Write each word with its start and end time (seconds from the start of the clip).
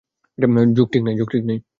যুগ 1.17 1.27
ঠিক 1.33 1.43
নাই। 1.47 1.57